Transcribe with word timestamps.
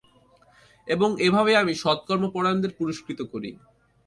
এবং 0.87 1.09
এভাবেই 1.27 1.59
আমি 1.61 1.73
সৎকর্ম 1.83 2.23
পরায়ণদেরকে 2.35 2.77
পুরস্কৃত 2.79 3.19
করি। 3.33 3.49